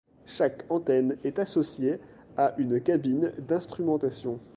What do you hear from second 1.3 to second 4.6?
associée à une cabine d'instrumentation.